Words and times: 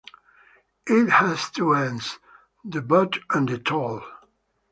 It 0.87 1.11
has 1.11 1.51
two 1.51 1.75
ends: 1.75 2.17
the 2.65 2.81
butt 2.81 3.19
and 3.29 3.47
the 3.47 3.59
"tail". 3.59 4.03